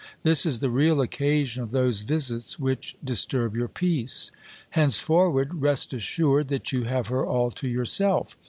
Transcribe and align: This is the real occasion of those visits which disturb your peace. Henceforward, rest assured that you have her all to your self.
This 0.23 0.47
is 0.47 0.57
the 0.61 0.71
real 0.71 0.99
occasion 0.99 1.61
of 1.61 1.69
those 1.69 2.01
visits 2.01 2.57
which 2.57 2.97
disturb 3.03 3.55
your 3.55 3.67
peace. 3.67 4.31
Henceforward, 4.71 5.61
rest 5.61 5.93
assured 5.93 6.47
that 6.47 6.71
you 6.71 6.85
have 6.85 7.09
her 7.09 7.23
all 7.23 7.51
to 7.51 7.67
your 7.67 7.85
self. 7.85 8.35